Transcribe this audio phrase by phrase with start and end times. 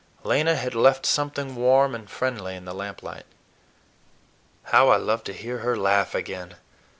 [0.23, 3.27] Lena had left something warm and friendly in the lamplight.
[4.63, 6.55] How I loved to hear her laugh again!